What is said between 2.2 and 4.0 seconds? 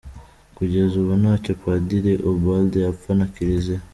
Ubald apfa na Kiliziya.